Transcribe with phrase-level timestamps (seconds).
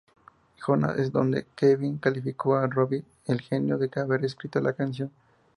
[0.57, 5.11] Jonas", en donde Kevin calificó a Robby de "genio" por haber escrito la canción.